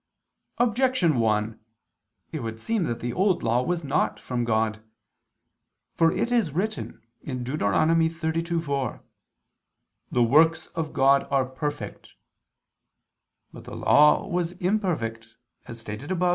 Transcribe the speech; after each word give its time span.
Objection 0.57 1.19
1: 1.19 1.59
It 2.31 2.39
would 2.41 2.59
seem 2.59 2.85
that 2.85 3.01
the 3.01 3.13
Old 3.13 3.43
Law 3.43 3.61
was 3.61 3.83
not 3.83 4.19
from 4.19 4.43
God. 4.43 4.83
For 5.93 6.11
it 6.11 6.31
is 6.31 6.53
written 6.53 7.03
(Deut. 7.23 7.59
32:4): 7.59 9.01
"The 10.11 10.23
works 10.23 10.65
of 10.73 10.91
God 10.91 11.27
are 11.29 11.45
perfect." 11.45 12.15
But 13.53 13.65
the 13.65 13.75
Law 13.77 14.25
was 14.27 14.53
imperfect, 14.53 15.35
as 15.67 15.79
stated 15.81 16.09
above 16.09 16.27
(A. 16.29 16.29